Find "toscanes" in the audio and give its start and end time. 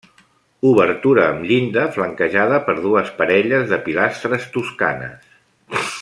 4.57-5.33